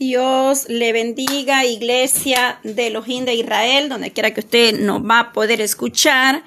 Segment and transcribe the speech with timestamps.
[0.00, 5.32] Dios le bendiga, iglesia de Elohim de Israel, donde quiera que usted nos va a
[5.34, 6.42] poder escuchar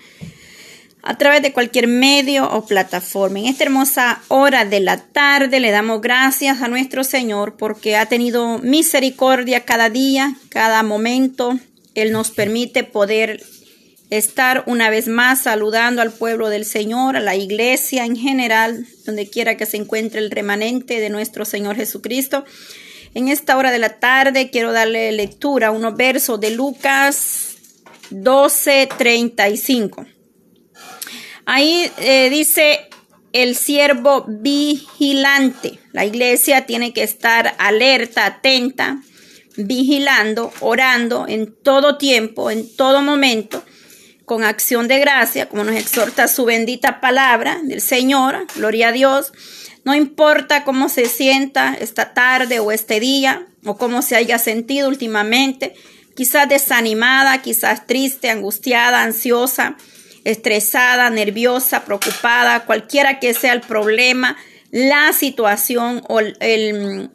[1.04, 3.38] a través de cualquier medio o plataforma.
[3.38, 8.08] En esta hermosa hora de la tarde le damos gracias a nuestro Señor porque ha
[8.08, 11.60] tenido misericordia cada día, cada momento.
[11.94, 13.44] Él nos permite poder
[14.10, 19.30] estar una vez más saludando al pueblo del Señor, a la iglesia en general, donde
[19.30, 22.46] quiera que se encuentre el remanente de nuestro Señor Jesucristo.
[23.16, 27.58] En esta hora de la tarde quiero darle lectura a unos versos de Lucas
[28.10, 30.08] 12:35.
[31.46, 32.90] Ahí eh, dice
[33.32, 35.80] el siervo vigilante.
[35.92, 39.00] La iglesia tiene que estar alerta, atenta,
[39.58, 43.64] vigilando, orando en todo tiempo, en todo momento,
[44.26, 48.48] con acción de gracia, como nos exhorta su bendita palabra del Señor.
[48.56, 49.34] Gloria a Dios
[49.84, 54.88] no importa cómo se sienta esta tarde o este día o cómo se haya sentido
[54.88, 55.74] últimamente,
[56.16, 59.78] quizás desanimada, quizás triste, angustiada, ansiosa,
[60.24, 64.38] estresada, nerviosa, preocupada, cualquiera que sea el problema,
[64.72, 67.12] la situación o el,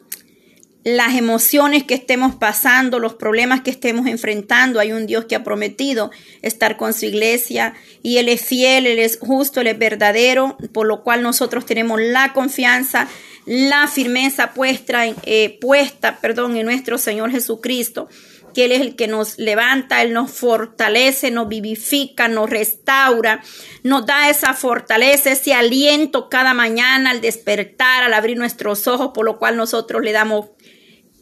[0.95, 4.79] las emociones que estemos pasando, los problemas que estemos enfrentando.
[4.79, 7.73] Hay un Dios que ha prometido estar con su iglesia
[8.03, 11.99] y Él es fiel, Él es justo, Él es verdadero, por lo cual nosotros tenemos
[12.01, 13.07] la confianza,
[13.45, 18.07] la firmeza puesta, eh, puesta perdón, en nuestro Señor Jesucristo
[18.53, 23.41] que Él es el que nos levanta, Él nos fortalece, nos vivifica, nos restaura,
[23.83, 29.25] nos da esa fortaleza, ese aliento cada mañana al despertar, al abrir nuestros ojos, por
[29.25, 30.47] lo cual nosotros le damos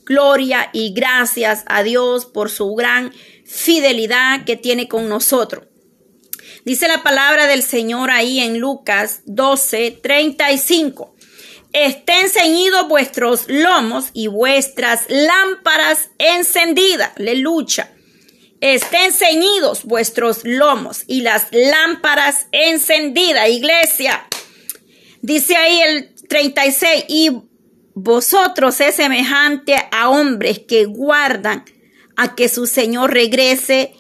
[0.08, 3.14] Gloria y gracias a Dios por su gran
[3.46, 5.66] fidelidad que tiene con nosotros.
[6.64, 11.14] Dice la palabra del Señor ahí en Lucas 12, 35.
[11.74, 17.12] Estén ceñidos vuestros lomos y vuestras lámparas encendidas.
[17.18, 17.94] Aleluya.
[18.62, 24.26] Estén ceñidos vuestros lomos y las lámparas encendidas, iglesia.
[25.22, 27.32] Dice ahí el 36, y
[28.00, 31.66] vosotros es semejante a hombres que guardan
[32.16, 33.96] a que su Señor regrese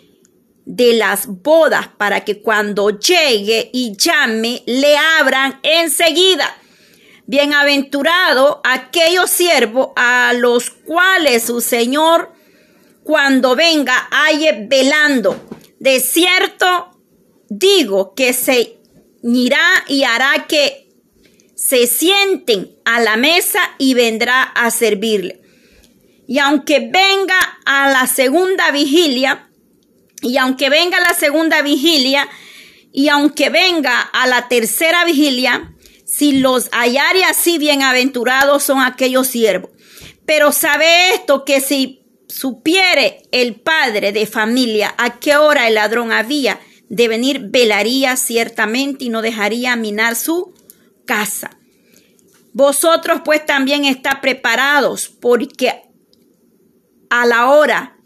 [0.66, 6.46] de las bodas para que cuando llegue y llame le abran enseguida.
[7.26, 12.32] Bienaventurado aquellos siervos a los cuales su Señor
[13.04, 15.44] cuando venga halle velando.
[15.80, 16.92] De cierto
[17.50, 18.78] digo que se
[19.24, 20.87] irá y hará que
[21.58, 25.42] se sienten a la mesa y vendrá a servirle.
[26.28, 29.50] Y aunque venga a la segunda vigilia,
[30.22, 32.30] y aunque venga la segunda vigilia,
[32.94, 35.74] y aunque venga a la tercera vigilia,
[36.06, 39.72] si los hallare así bienaventurados son aquellos siervos.
[40.28, 46.12] Pero sabe esto que si supiere el padre de familia a qué hora el ladrón
[46.12, 50.54] había de venir, velaría ciertamente y no dejaría minar su
[51.08, 51.58] casa.
[52.54, 55.82] Vosotros pues también está preparados porque
[57.10, 57.98] a la hora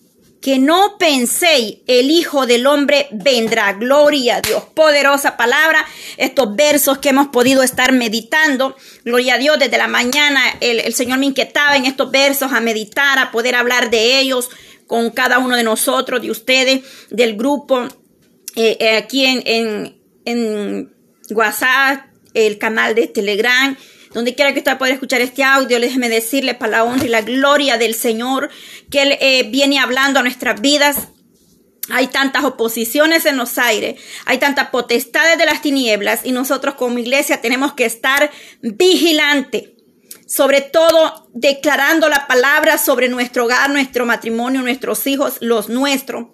[0.41, 3.73] que no penséis, el Hijo del Hombre vendrá.
[3.73, 4.63] Gloria a Dios.
[4.73, 5.85] Poderosa palabra.
[6.17, 8.75] Estos versos que hemos podido estar meditando.
[9.05, 9.59] Gloria a Dios.
[9.59, 13.91] Desde la mañana el, Señor me inquietaba en estos versos a meditar, a poder hablar
[13.91, 14.49] de ellos
[14.87, 16.81] con cada uno de nosotros, de ustedes,
[17.11, 17.83] del grupo.
[18.55, 20.93] Eh, eh, aquí en, en, en
[21.29, 23.75] WhatsApp, el canal de Telegram,
[24.13, 27.21] donde quiera que usted pueda escuchar este audio, déjeme decirle para la honra y la
[27.21, 28.49] gloria del Señor
[28.89, 31.07] que Él eh, viene hablando a nuestras vidas.
[31.89, 36.99] Hay tantas oposiciones en los aires, hay tantas potestades de las tinieblas y nosotros como
[36.99, 38.31] iglesia tenemos que estar
[38.61, 39.75] vigilante,
[40.27, 46.27] sobre todo declarando la palabra sobre nuestro hogar, nuestro matrimonio, nuestros hijos, los nuestros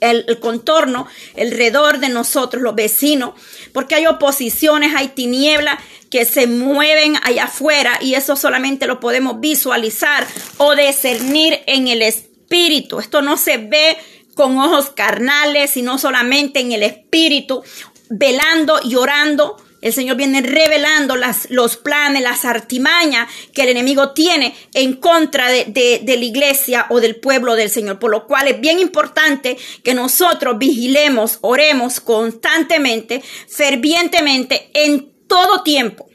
[0.00, 1.06] el, contorno,
[1.38, 3.34] alrededor de nosotros, los vecinos,
[3.72, 5.78] porque hay oposiciones, hay tinieblas
[6.10, 10.26] que se mueven allá afuera y eso solamente lo podemos visualizar
[10.58, 12.98] o discernir en el espíritu.
[12.98, 13.96] Esto no se ve
[14.34, 17.62] con ojos carnales, sino solamente en el espíritu,
[18.08, 24.10] velando y orando el Señor viene revelando las, los planes, las artimañas que el enemigo
[24.10, 27.98] tiene en contra de, de, la iglesia o del pueblo del Señor.
[27.98, 36.06] Por lo cual es bien importante que nosotros vigilemos, oremos constantemente, fervientemente, en todo tiempo,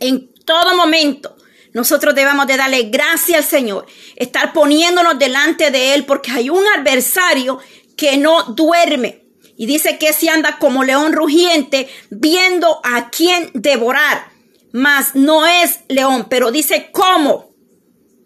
[0.00, 1.36] en todo momento.
[1.74, 3.86] Nosotros debemos de darle gracias al Señor,
[4.16, 7.60] estar poniéndonos delante de Él porque hay un adversario
[7.96, 9.21] que no duerme
[9.62, 14.32] y dice que se anda como león rugiente viendo a quién devorar.
[14.72, 17.54] Mas no es león, pero dice cómo.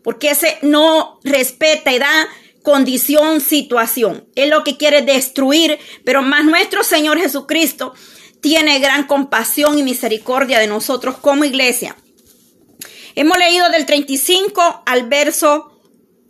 [0.02, 2.26] porque ese no respeta y da
[2.62, 4.26] condición, situación.
[4.34, 7.92] Es lo que quiere destruir, pero más nuestro Señor Jesucristo
[8.40, 11.98] tiene gran compasión y misericordia de nosotros como iglesia.
[13.14, 15.78] Hemos leído del 35 al verso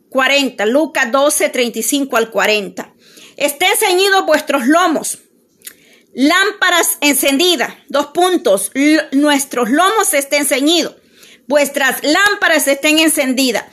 [0.09, 2.96] 40, Lucas 12, 35 al 40.
[3.37, 5.19] Estén ceñidos vuestros lomos,
[6.15, 8.73] lámparas encendidas, dos puntos,
[9.13, 10.97] nuestros lomos estén ceñidos,
[11.47, 13.65] vuestras lámparas estén encendidas.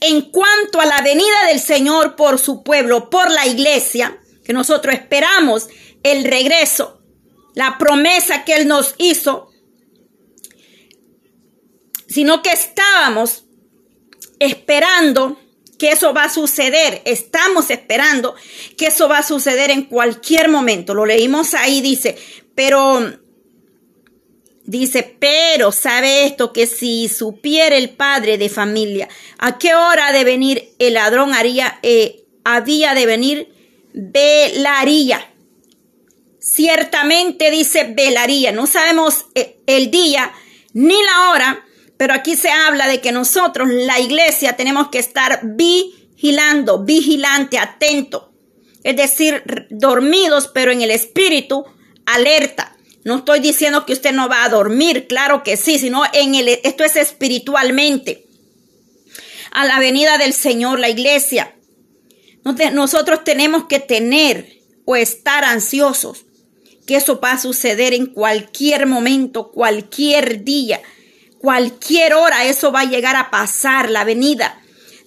[0.00, 4.94] En cuanto a la venida del Señor por su pueblo, por la iglesia, que nosotros
[4.94, 5.68] esperamos
[6.02, 7.02] el regreso,
[7.54, 9.50] la promesa que Él nos hizo,
[12.08, 13.44] sino que estábamos
[14.38, 15.38] esperando
[15.80, 17.00] que eso va a suceder.
[17.06, 18.34] Estamos esperando
[18.76, 20.92] que eso va a suceder en cualquier momento.
[20.92, 22.18] Lo leímos ahí, dice,
[22.54, 23.00] pero,
[24.64, 30.22] dice, pero sabe esto, que si supiera el padre de familia a qué hora de
[30.24, 33.48] venir el ladrón haría, eh, había de venir,
[33.94, 35.32] velaría.
[36.40, 38.52] Ciertamente dice velaría.
[38.52, 40.30] No sabemos eh, el día
[40.74, 41.64] ni la hora,
[42.00, 48.32] pero aquí se habla de que nosotros, la iglesia, tenemos que estar vigilando, vigilante, atento.
[48.82, 51.62] Es decir, dormidos, pero en el espíritu,
[52.06, 52.74] alerta.
[53.04, 56.48] No estoy diciendo que usted no va a dormir, claro que sí, sino en el,
[56.48, 58.24] esto es espiritualmente.
[59.50, 61.54] A la venida del Señor, la iglesia.
[62.72, 64.50] Nosotros tenemos que tener
[64.86, 66.24] o estar ansiosos
[66.86, 70.80] que eso va a suceder en cualquier momento, cualquier día
[71.40, 74.60] cualquier hora eso va a llegar a pasar, la venida.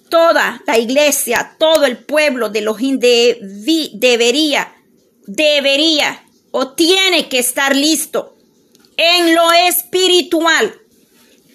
[0.10, 3.38] Toda la iglesia, todo el pueblo de los de,
[3.94, 4.76] debería,
[5.26, 8.36] debería o tiene que estar listo
[8.98, 10.80] en lo espiritual.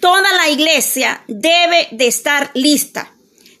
[0.01, 3.13] Toda la iglesia debe de estar lista.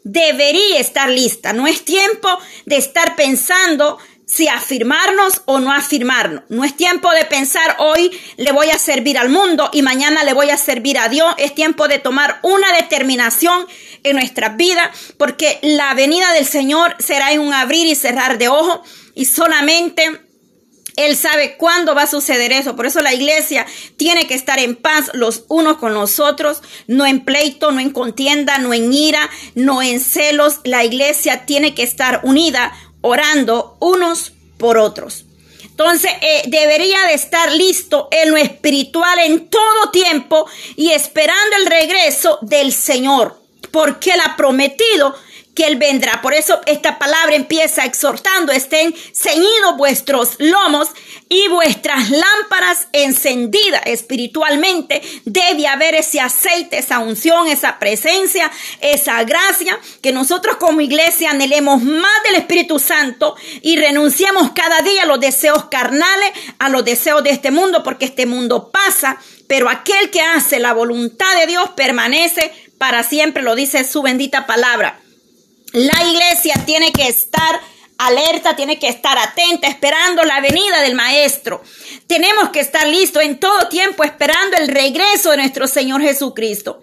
[0.03, 1.53] Debería estar lista.
[1.53, 2.29] No es tiempo
[2.65, 3.97] de estar pensando
[4.29, 6.43] si afirmarnos o no afirmarnos.
[6.49, 10.33] No es tiempo de pensar hoy le voy a servir al mundo y mañana le
[10.33, 11.33] voy a servir a Dios.
[11.39, 13.65] Es tiempo de tomar una determinación
[14.03, 18.49] en nuestra vida porque la venida del Señor será en un abrir y cerrar de
[18.49, 18.81] ojos
[19.15, 20.21] y solamente
[20.95, 22.75] él sabe cuándo va a suceder eso.
[22.75, 23.65] Por eso la iglesia
[23.97, 27.91] tiene que estar en paz los unos con los otros, no en pleito, no en
[27.91, 30.59] contienda, no en ira, no en celos.
[30.65, 35.25] La iglesia tiene que estar unida orando unos por otros.
[35.63, 41.65] Entonces eh, debería de estar listo en lo espiritual en todo tiempo y esperando el
[41.67, 43.41] regreso del Señor,
[43.71, 45.15] porque Él ha prometido
[45.55, 46.21] que Él vendrá.
[46.21, 50.89] Por eso esta palabra empieza exhortando, estén ceñidos vuestros lomos
[51.27, 55.01] y vuestras lámparas encendidas espiritualmente.
[55.25, 58.51] Debe haber ese aceite, esa unción, esa presencia,
[58.81, 65.03] esa gracia, que nosotros como iglesia anhelemos más del Espíritu Santo y renunciemos cada día
[65.03, 69.69] a los deseos carnales, a los deseos de este mundo, porque este mundo pasa, pero
[69.69, 74.99] aquel que hace la voluntad de Dios permanece para siempre, lo dice su bendita palabra.
[75.73, 77.59] La iglesia tiene que estar
[77.99, 81.61] alerta, tiene que estar atenta, esperando la venida del Maestro.
[82.07, 86.81] Tenemos que estar listos en todo tiempo esperando el regreso de nuestro Señor Jesucristo.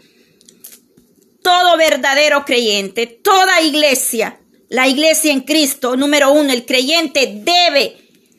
[1.43, 4.39] Todo verdadero creyente, toda iglesia,
[4.69, 7.97] la iglesia en Cristo, número uno, el creyente debe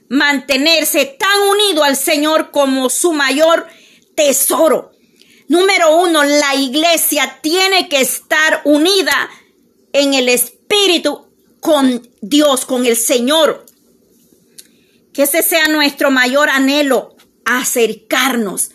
[0.09, 3.67] mantenerse tan unido al Señor como su mayor
[4.15, 4.91] tesoro.
[5.47, 9.29] Número uno, la iglesia tiene que estar unida
[9.97, 11.25] en el Espíritu
[11.59, 13.65] con Dios, con el Señor.
[15.11, 18.69] Que ese sea nuestro mayor anhelo, acercarnos,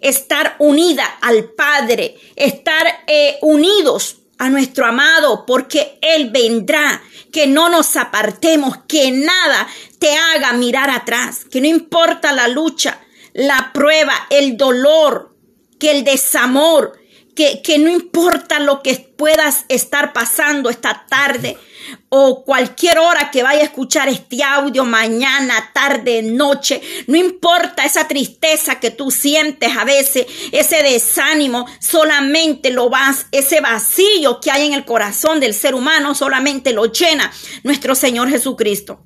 [0.00, 7.02] estar unida al Padre, estar eh, unidos a nuestro amado, porque Él vendrá,
[7.32, 9.68] que no nos apartemos, que nada
[10.00, 13.00] te haga mirar atrás, que no importa la lucha,
[13.32, 15.36] la prueba, el dolor,
[15.78, 16.98] que el desamor,
[17.34, 21.56] que, no importa lo que puedas estar pasando esta tarde
[22.08, 28.08] o cualquier hora que vaya a escuchar este audio, mañana, tarde, noche, no importa esa
[28.08, 34.66] tristeza que tú sientes a veces, ese desánimo, solamente lo vas, ese vacío que hay
[34.66, 37.32] en el corazón del ser humano, solamente lo llena
[37.64, 39.04] nuestro Señor Jesucristo.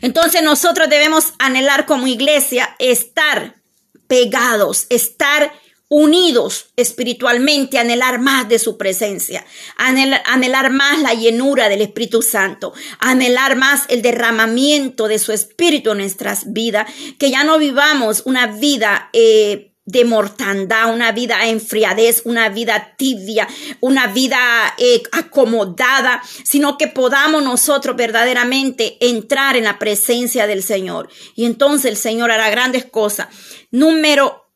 [0.00, 3.60] Entonces nosotros debemos anhelar como iglesia estar
[4.08, 5.52] pegados, estar
[5.90, 9.44] unidos espiritualmente, anhelar más de su presencia,
[9.76, 15.98] anhelar, más la llenura del Espíritu Santo, anhelar más el derramamiento de su Espíritu en
[15.98, 22.50] nuestras vidas, que ya no vivamos una vida eh, de mortandad, una vida enfriadez, una
[22.50, 23.48] vida tibia,
[23.80, 24.38] una vida
[24.78, 31.08] eh, acomodada, sino que podamos nosotros verdaderamente entrar en la presencia del Señor.
[31.34, 33.26] Y entonces el Señor hará grandes cosas.
[33.72, 34.49] Número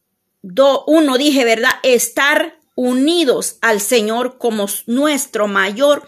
[0.45, 1.73] dos, uno dije, ¿verdad?
[1.83, 6.07] Estar unidos al Señor como nuestro mayor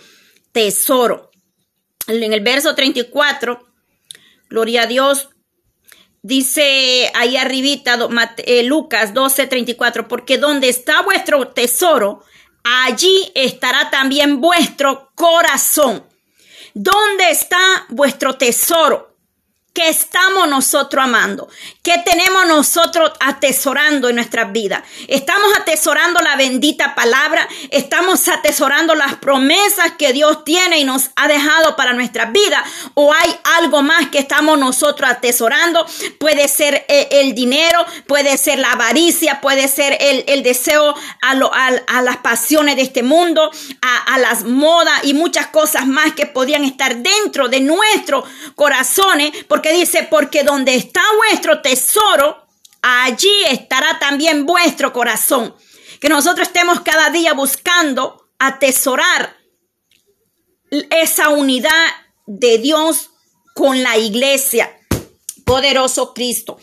[0.53, 1.31] tesoro.
[2.07, 3.67] En el verso 34,
[4.49, 5.31] gloria a Dios,
[6.27, 7.97] Dice ahí arribita
[8.39, 12.25] eh, Lucas 12:34, porque donde está vuestro tesoro,
[12.65, 16.05] allí estará también vuestro corazón.
[16.75, 19.16] ¿Dónde está vuestro tesoro?
[19.77, 21.51] ¿Qué estamos nosotros amando?
[21.83, 24.83] ¿Qué tenemos nosotros atesorando en nuestras vidas?
[25.07, 27.47] ¿Estamos atesorando la bendita palabra?
[27.71, 32.63] ¿Estamos atesorando las promesas que Dios tiene y nos ha dejado para nuestras vidas?
[32.95, 35.85] ¿O hay algo más que estamos nosotros atesorando?
[36.19, 42.17] Puede ser eh, el, dinero, puede ser la avaricia, puede ser el, deseo a, las
[42.23, 43.51] pasiones de este mundo,
[43.83, 49.33] a, a las modas y muchas cosas más que podrían estar dentro de nuestros corazones
[49.47, 52.47] porque dice, porque donde está vuestro tesoro,
[52.83, 55.55] allí estará también vuestro corazón.
[56.01, 59.37] Que nosotros estemos cada día buscando atesorar
[60.91, 61.87] esa unidad
[62.27, 63.11] de Dios
[63.55, 64.73] con la iglesia.
[65.45, 66.59] Poderoso Cristo.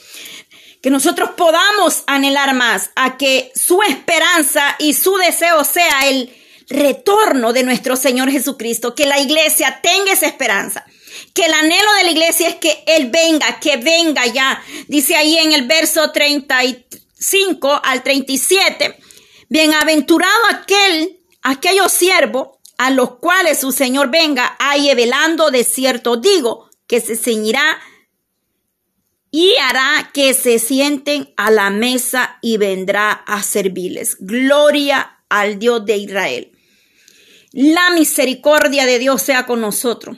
[0.82, 6.36] Que nosotros podamos anhelar más a que su esperanza y su deseo sea el
[6.70, 8.94] retorno de nuestro Señor Jesucristo.
[8.94, 10.86] Que la iglesia tenga esa esperanza
[11.34, 14.64] que el anhelo de la iglesia es que Él venga, que venga ya.
[14.88, 18.98] Dice ahí en el verso 35 al 37,
[19.50, 26.70] bienaventurado aquel, aquellos siervos a los cuales su Señor venga, ahí velando de cierto digo,
[26.88, 27.80] que se ceñirá
[29.32, 34.18] y hará que se sienten a la mesa y vendrá a servirles.
[34.20, 36.52] Gloria al Dios de Israel.
[37.52, 40.18] La misericordia de Dios sea con nosotros.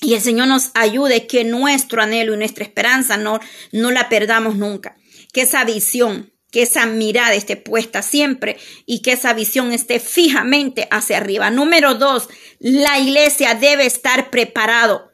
[0.00, 3.40] Y el Señor nos ayude que nuestro anhelo y nuestra esperanza no,
[3.72, 4.96] no la perdamos nunca.
[5.32, 10.86] Que esa visión, que esa mirada esté puesta siempre y que esa visión esté fijamente
[10.90, 11.50] hacia arriba.
[11.50, 12.28] Número dos,
[12.60, 15.10] la iglesia debe estar preparado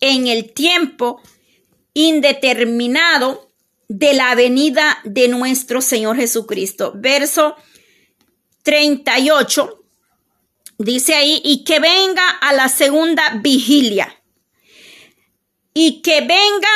[0.00, 1.22] en el tiempo
[1.94, 3.50] indeterminado
[3.88, 6.92] de la venida de nuestro Señor Jesucristo.
[6.94, 7.56] Verso
[8.64, 9.82] 38
[10.78, 14.12] dice ahí, y que venga a la segunda vigilia
[15.78, 16.70] y que venga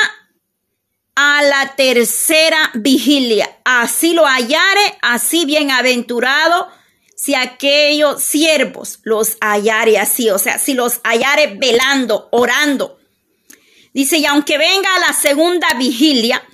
[1.14, 3.48] a la tercera vigilia.
[3.64, 6.68] Así lo hallare, así bienaventurado
[7.16, 12.98] si aquellos siervos los hallare así, o sea, si los hallare velando, orando.
[13.94, 16.46] Dice, y aunque venga a la segunda vigilia,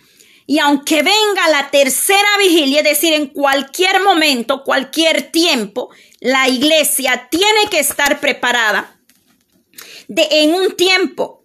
[0.47, 7.27] y aunque venga la tercera vigilia, es decir, en cualquier momento, cualquier tiempo, la iglesia
[7.29, 9.01] tiene que estar preparada
[10.07, 11.36] de en un tiempo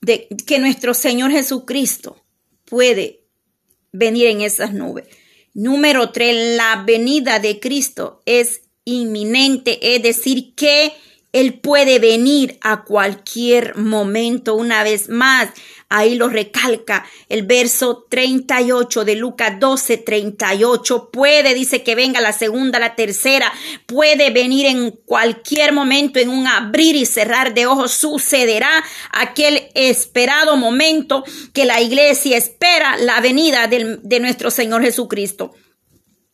[0.00, 2.24] de que nuestro Señor Jesucristo
[2.64, 3.24] puede
[3.92, 5.06] venir en esas nubes.
[5.54, 10.92] Número tres, la venida de Cristo es inminente, es decir, que
[11.32, 15.50] Él puede venir a cualquier momento una vez más.
[15.90, 21.10] Ahí lo recalca el verso 38 de Lucas 12, 38.
[21.10, 23.50] Puede, dice que venga la segunda, la tercera.
[23.86, 27.92] Puede venir en cualquier momento, en un abrir y cerrar de ojos.
[27.92, 35.54] Sucederá aquel esperado momento que la iglesia espera la venida de nuestro Señor Jesucristo.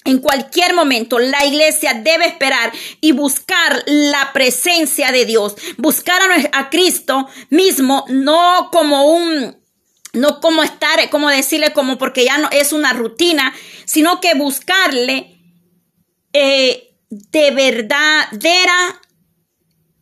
[0.07, 2.71] En cualquier momento la iglesia debe esperar
[3.01, 6.21] y buscar la presencia de Dios, buscar
[6.53, 9.57] a, Cristo mismo, no como un,
[10.13, 13.55] no como estar, como decirle como porque ya no es una rutina,
[13.87, 15.39] sino que buscarle
[16.35, 19.01] eh, de verdadera,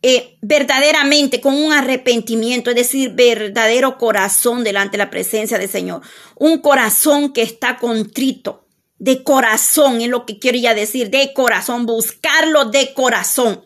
[0.01, 6.01] eh, verdaderamente, con un arrepentimiento, es decir, verdadero corazón delante de la presencia del Señor,
[6.35, 8.62] un corazón que está contrito
[9.03, 13.61] de corazón, es lo que quiero decir, de corazón, buscarlo de corazón.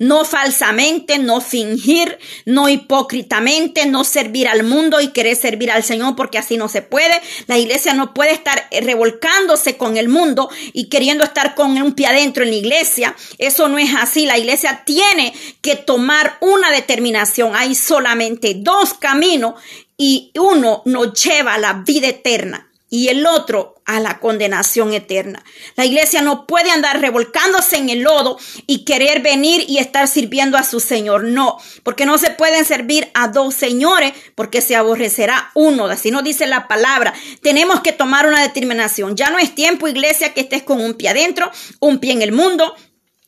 [0.00, 6.16] No falsamente, no fingir, no hipócritamente, no servir al mundo y querer servir al Señor
[6.16, 7.14] porque así no se puede.
[7.46, 12.08] La iglesia no puede estar revolcándose con el mundo y queriendo estar con un pie
[12.08, 13.14] adentro en la iglesia.
[13.38, 14.26] Eso no es así.
[14.26, 17.54] La iglesia tiene que tomar una determinación.
[17.54, 19.54] Hay solamente dos caminos
[19.96, 25.44] y uno nos lleva a la vida eterna y el otro a la condenación eterna.
[25.76, 30.56] La iglesia no puede andar revolcándose en el lodo y querer venir y estar sirviendo
[30.56, 31.24] a su Señor.
[31.24, 35.86] No, porque no se pueden servir a dos señores porque se aborrecerá uno.
[35.86, 37.14] Así nos dice la palabra.
[37.42, 39.16] Tenemos que tomar una determinación.
[39.16, 41.50] Ya no es tiempo, iglesia, que estés con un pie adentro,
[41.80, 42.74] un pie en el mundo,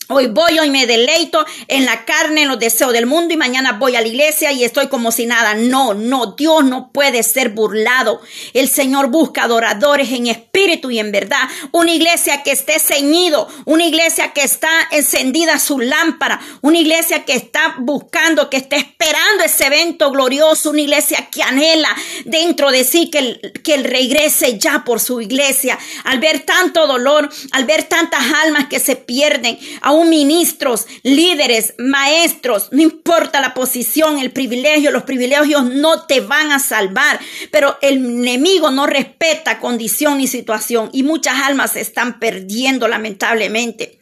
[0.08, 3.72] Hoy voy, hoy me deleito en la carne, en los deseos del mundo y mañana
[3.72, 5.54] voy a la iglesia y estoy como si nada.
[5.54, 8.20] No, no, Dios no puede ser burlado.
[8.54, 11.48] El Señor busca adoradores en espíritu y en verdad.
[11.72, 17.34] Una iglesia que esté ceñido, una iglesia que está encendida su lámpara, una iglesia que
[17.34, 21.88] está buscando, que está esperando ese evento glorioso, una iglesia que anhela
[22.24, 25.76] dentro de sí que el, que regrese ya por su iglesia.
[26.04, 29.58] Al ver tanto dolor, al ver tantas almas que se pierden,
[30.04, 36.58] ministros, líderes, maestros, no importa la posición, el privilegio, los privilegios no te van a
[36.58, 42.88] salvar, pero el enemigo no respeta condición ni situación y muchas almas se están perdiendo
[42.88, 44.00] lamentablemente.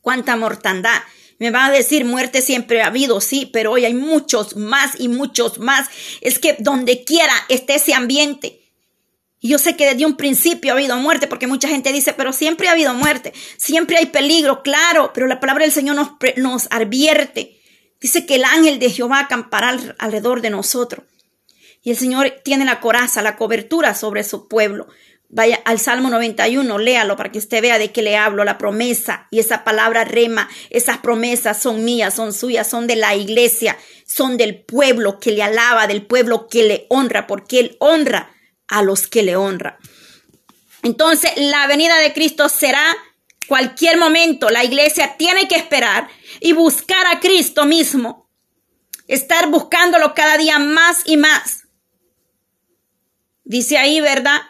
[0.00, 1.02] Cuánta mortandad.
[1.38, 5.08] Me va a decir, muerte siempre ha habido, sí, pero hoy hay muchos más y
[5.08, 5.88] muchos más.
[6.22, 8.65] Es que donde quiera esté ese ambiente,
[9.40, 12.32] y yo sé que desde un principio ha habido muerte, porque mucha gente dice, pero
[12.32, 16.68] siempre ha habido muerte, siempre hay peligro, claro, pero la palabra del Señor nos, nos
[16.70, 17.60] advierte.
[18.00, 21.04] Dice que el ángel de Jehová acampará alrededor de nosotros.
[21.82, 24.88] Y el Señor tiene la coraza, la cobertura sobre su pueblo.
[25.28, 29.26] Vaya al Salmo 91, léalo para que usted vea de qué le hablo, la promesa
[29.30, 33.76] y esa palabra rema, esas promesas son mías, son suyas, son de la iglesia,
[34.06, 38.35] son del pueblo que le alaba, del pueblo que le honra, porque él honra
[38.68, 39.76] a los que le honran.
[40.82, 42.96] Entonces, la venida de Cristo será
[43.46, 44.50] cualquier momento.
[44.50, 46.08] La iglesia tiene que esperar
[46.40, 48.28] y buscar a Cristo mismo.
[49.08, 51.64] Estar buscándolo cada día más y más.
[53.44, 54.42] Dice ahí, ¿verdad?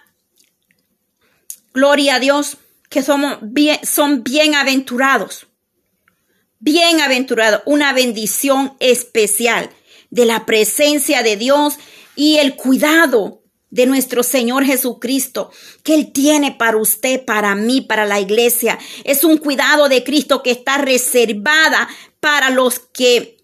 [1.74, 2.56] Gloria a Dios,
[2.88, 5.46] que somos bien, son bienaventurados.
[6.58, 9.70] Bienaventurados, una bendición especial
[10.08, 11.78] de la presencia de Dios
[12.14, 13.42] y el cuidado
[13.76, 15.50] de nuestro Señor Jesucristo
[15.82, 18.78] que Él tiene para usted, para mí, para la iglesia.
[19.04, 21.86] Es un cuidado de Cristo que está reservada
[22.18, 23.36] para los que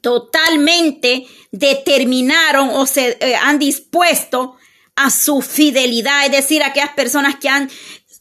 [0.00, 4.56] totalmente determinaron o se eh, han dispuesto
[4.96, 7.70] a su fidelidad, es decir, aquellas personas que han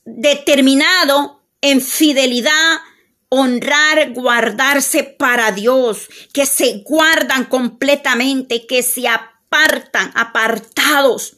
[0.05, 2.81] determinado en fidelidad
[3.29, 11.37] honrar, guardarse para Dios, que se guardan completamente, que se apartan, apartados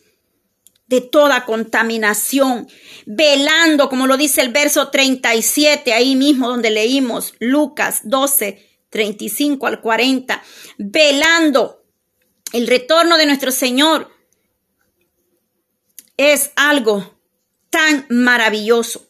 [0.94, 2.68] de toda contaminación,
[3.08, 9.82] velando, como lo dice el verso 37, ahí mismo donde leímos Lucas 12, 35 al
[9.82, 10.44] 40,
[10.78, 11.84] velando
[12.52, 14.12] el retorno de nuestro Señor
[16.18, 17.20] es algo
[17.72, 19.10] tan maravilloso.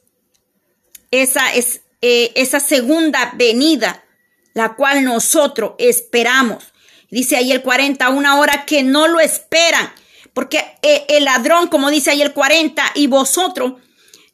[1.12, 4.06] Esa es eh, esa segunda venida,
[4.54, 6.64] la cual nosotros esperamos.
[7.12, 9.92] Dice ahí el 40, una hora que no lo esperan,
[10.34, 13.74] porque eh, el ladrón, como dice ahí el 40, y vosotros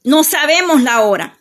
[0.04, 1.38] no sabemos la hora.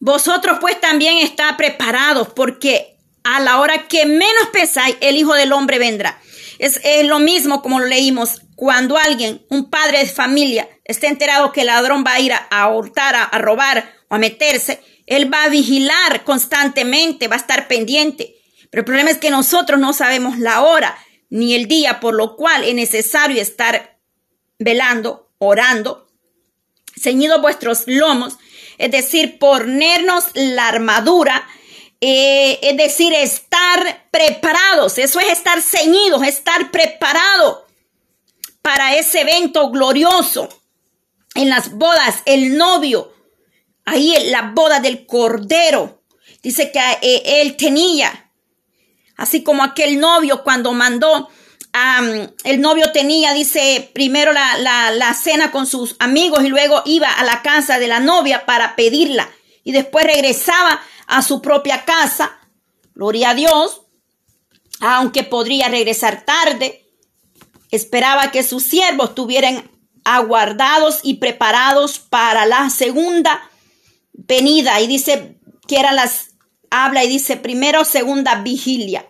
[0.00, 5.52] Vosotros pues también está preparados, porque a la hora que menos pensáis, el Hijo del
[5.52, 6.20] Hombre vendrá.
[6.58, 11.62] Es, lo mismo como lo leímos, cuando alguien, un padre de familia, esté enterado que
[11.62, 15.48] el ladrón va a ir a, a, a robar o a meterse, él va a
[15.48, 18.36] vigilar constantemente, va a estar pendiente.
[18.70, 20.96] Pero el problema es que nosotros no sabemos la hora
[21.30, 23.98] ni el día, por lo cual es necesario estar
[24.58, 26.08] velando, orando,
[27.00, 28.36] ceñidos vuestros lomos,
[28.78, 31.46] es decir, ponernos la armadura,
[32.00, 34.98] eh, es decir, estar preparados.
[34.98, 37.66] Eso es estar ceñidos, estar preparado
[38.62, 40.48] para ese evento glorioso.
[41.34, 43.12] En las bodas, el novio,
[43.84, 46.02] ahí en la boda del cordero,
[46.42, 48.29] dice que eh, él tenía
[49.20, 51.28] Así como aquel novio cuando mandó,
[52.44, 54.56] el novio tenía, dice, primero la,
[54.92, 58.76] la cena con sus amigos y luego iba a la casa de la novia para
[58.76, 59.28] pedirla
[59.62, 62.38] y después regresaba a su propia casa.
[62.94, 63.82] Gloria a Dios,
[64.80, 66.86] aunque podría regresar tarde,
[67.70, 69.70] esperaba que sus siervos estuvieran
[70.02, 73.50] aguardados y preparados para la segunda
[74.14, 74.80] venida.
[74.80, 76.29] Y dice que eran las,
[76.70, 79.08] habla y dice primero segunda vigilia.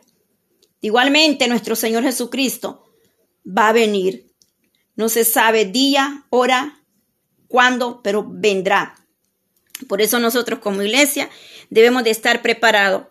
[0.81, 2.85] Igualmente nuestro Señor Jesucristo
[3.46, 4.33] va a venir.
[4.96, 6.83] No se sabe día, hora,
[7.49, 8.96] cuándo, pero vendrá.
[9.88, 11.31] Por eso nosotros como iglesia
[11.68, 13.07] debemos de estar preparados.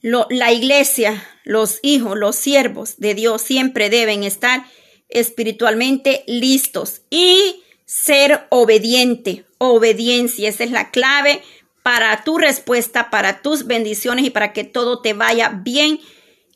[0.00, 4.66] la iglesia, los hijos, los siervos de Dios siempre deben estar
[5.08, 9.46] espiritualmente listos y ser obediente.
[9.58, 11.42] Obediencia, esa es la clave
[11.84, 16.00] para tu respuesta, para tus bendiciones y para que todo te vaya bien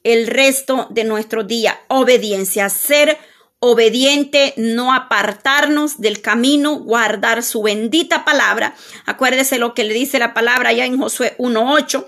[0.03, 1.79] el resto de nuestro día.
[1.89, 3.19] Obediencia, ser
[3.59, 8.75] obediente, no apartarnos del camino, guardar su bendita palabra.
[9.05, 12.07] Acuérdese lo que le dice la palabra ya en Josué 1.8,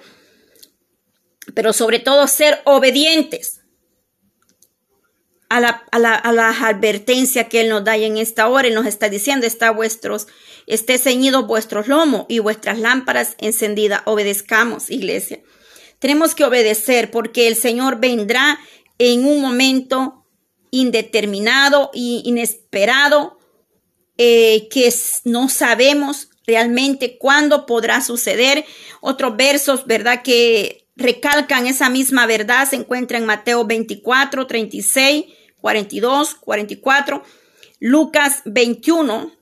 [1.53, 3.60] pero sobre todo ser obedientes
[5.51, 8.69] a la, a, la, a la, advertencia que Él nos da en esta hora.
[8.69, 10.29] Él nos está diciendo, está vuestros,
[10.67, 14.03] esté ceñido vuestros lomos y vuestras lámparas encendidas.
[14.07, 15.41] Obedezcamos, iglesia.
[15.99, 18.61] Tenemos que obedecer porque el Señor vendrá
[18.99, 20.25] en un momento
[20.71, 23.39] indeterminado e inesperado
[24.19, 28.65] eh, que no sabemos realmente cuándo podrá suceder.
[29.01, 30.23] Otros versos, ¿verdad?
[30.23, 35.25] Que recalcan esa misma verdad se encuentra en Mateo 24, 36,
[35.61, 37.23] 42, 44,
[37.81, 39.33] Lucas 21,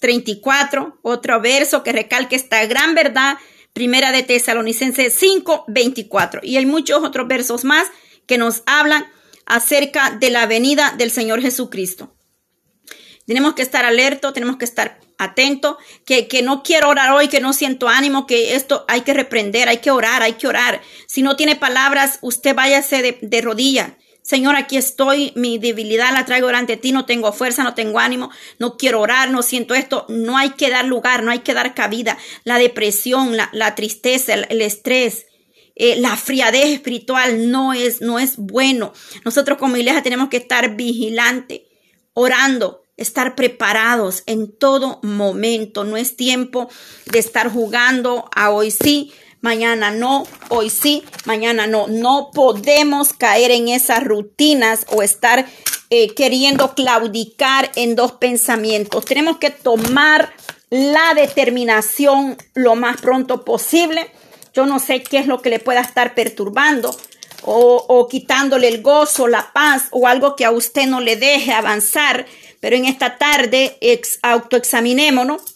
[0.00, 3.38] 34, otro verso que recalca esta gran verdad,
[3.72, 6.40] primera de Tesalonicenses 5, 24.
[6.42, 7.88] Y hay muchos otros versos más
[8.26, 9.06] que nos hablan
[9.46, 12.12] acerca de la venida del Señor Jesucristo.
[13.26, 17.40] Tenemos que estar alertos, tenemos que estar atentos, que, que no quiero orar hoy, que
[17.40, 20.80] no siento ánimo, que esto hay que reprender, hay que orar, hay que orar.
[21.06, 23.96] Si no tiene palabras, usted váyase de, de rodilla.
[24.26, 28.28] Señor, aquí estoy, mi debilidad la traigo delante ti, no tengo fuerza, no tengo ánimo,
[28.58, 30.04] no quiero orar, no siento esto.
[30.08, 32.18] No hay que dar lugar, no hay que dar cabida.
[32.42, 35.26] La depresión, la, tristeza, el, estrés,
[35.76, 38.92] eh, la friadez espiritual no es, no es bueno.
[39.24, 41.68] Nosotros como iglesia tenemos que estar vigilante,
[42.12, 45.84] orando, estar preparados en todo momento.
[45.84, 46.68] No es tiempo
[47.12, 51.86] de estar jugando a hoy sí, mañana no, hoy sí, mañana no.
[51.88, 55.46] No podemos caer en esas rutinas o estar
[55.90, 59.04] eh, queriendo claudicar en dos pensamientos.
[59.04, 60.32] Tenemos que tomar
[60.70, 64.10] la determinación lo más pronto posible
[64.56, 66.96] yo no sé qué es lo que le pueda estar perturbando
[67.42, 72.26] o, quitándole el gozo, la paz o algo que a usted no le deje avanzar.
[72.58, 75.55] Pero en esta tarde ex, autoexaminémonos.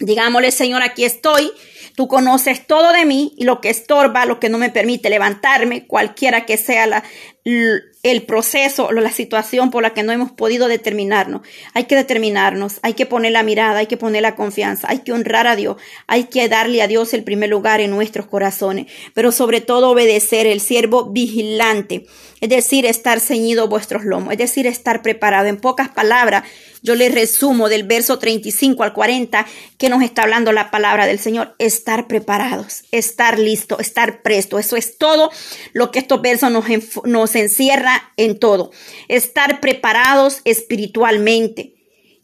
[0.00, 1.52] Digámosle, Señor, aquí estoy.
[1.94, 5.86] Tú conoces todo de mí y lo que estorba, lo que no me permite levantarme,
[5.86, 7.04] cualquiera que sea la,
[7.46, 11.42] el proceso la situación por la que no hemos podido determinarnos.
[11.74, 15.12] Hay que determinarnos, hay que poner la mirada, hay que poner la confianza, hay que
[15.12, 15.76] honrar a Dios,
[16.08, 20.48] hay que darle a Dios el primer lugar en nuestros corazones, pero sobre todo obedecer
[20.48, 22.06] el siervo vigilante,
[22.40, 25.46] es decir, estar ceñido vuestros lomos, es decir, estar preparado.
[25.46, 26.44] En pocas palabras,
[26.82, 29.46] yo les resumo del verso 35 al 40
[29.78, 34.58] que nos está hablando la palabra del Señor, estar preparados, estar listo, estar presto.
[34.58, 35.30] Eso es todo
[35.72, 36.64] lo que estos versos nos,
[37.04, 38.70] nos encierra en todo.
[39.08, 41.74] Estar preparados espiritualmente,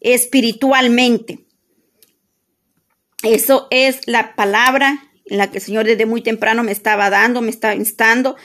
[0.01, 1.46] espiritualmente.
[3.22, 7.40] Eso es la palabra en la que el Señor desde muy temprano me estaba dando,
[7.40, 8.37] me estaba instando.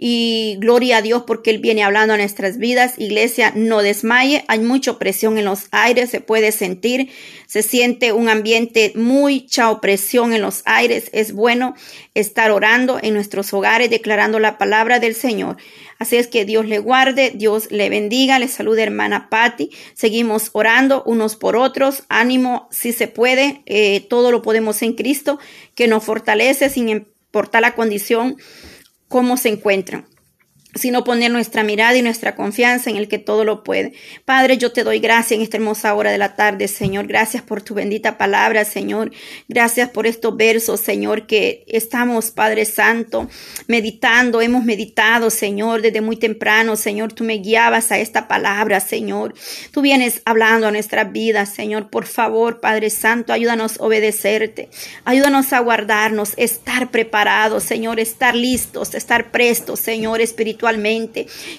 [0.00, 2.94] Y gloria a Dios porque Él viene hablando a nuestras vidas.
[2.98, 4.44] Iglesia, no desmaye.
[4.46, 7.10] Hay mucha presión en los aires, se puede sentir.
[7.48, 11.10] Se siente un ambiente mucha opresión en los aires.
[11.12, 11.74] Es bueno
[12.14, 15.56] estar orando en nuestros hogares, declarando la palabra del Señor.
[15.98, 19.70] Así es que Dios le guarde, Dios le bendiga, le salude hermana Patti.
[19.94, 22.04] Seguimos orando unos por otros.
[22.08, 25.40] Ánimo, si se puede, eh, todo lo podemos en Cristo,
[25.74, 28.36] que nos fortalece sin importar la condición,
[29.08, 30.06] cómo se encuentran
[30.74, 33.94] sino poner nuestra mirada y nuestra confianza en el que todo lo puede.
[34.24, 37.06] Padre, yo te doy gracias en esta hermosa hora de la tarde, Señor.
[37.06, 39.10] Gracias por tu bendita palabra, Señor.
[39.48, 43.28] Gracias por estos versos, Señor, que estamos, Padre Santo,
[43.66, 47.12] meditando, hemos meditado, Señor, desde muy temprano, Señor.
[47.14, 49.34] Tú me guiabas a esta palabra, Señor.
[49.72, 51.88] Tú vienes hablando a nuestras vidas, Señor.
[51.88, 54.68] Por favor, Padre Santo, ayúdanos a obedecerte.
[55.04, 60.57] Ayúdanos a guardarnos, estar preparados, Señor, estar listos, estar prestos, Señor, espiritual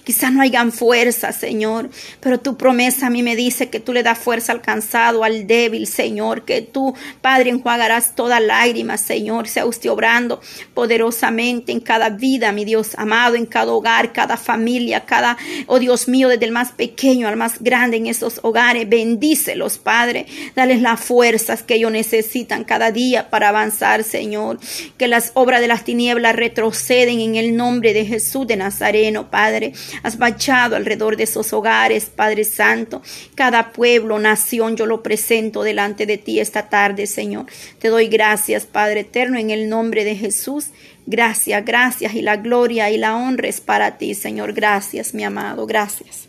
[0.04, 4.04] Quizás no hayan fuerza, Señor, pero tu promesa a mí me dice que tú le
[4.04, 9.66] das fuerza al cansado, al débil, Señor, que tú, Padre, enjuagarás toda lágrima, Señor, sea
[9.66, 10.42] usted obrando
[10.74, 16.08] poderosamente en cada vida, mi Dios amado, en cada hogar, cada familia, cada, oh Dios
[16.08, 21.00] mío, desde el más pequeño al más grande en esos hogares, bendícelos, Padre, dales las
[21.00, 24.60] fuerzas que ellos necesitan cada día para avanzar, Señor,
[24.98, 28.89] que las obras de las tinieblas retroceden en el nombre de Jesús de Nazaret.
[29.30, 29.74] Padre.
[30.04, 33.02] Has bachado alrededor de esos hogares, Padre Santo.
[33.36, 37.46] Cada pueblo, nación, yo lo presento delante de ti esta tarde, Señor.
[37.80, 40.68] Te doy gracias, Padre eterno, en el nombre de Jesús.
[41.06, 44.54] Gracias, gracias y la gloria y la honra es para ti, Señor.
[44.54, 46.29] Gracias, mi amado, gracias.